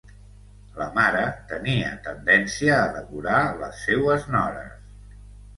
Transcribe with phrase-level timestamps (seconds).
[0.77, 1.19] La mare
[1.51, 4.77] tenia tendència a devorar les seues nores!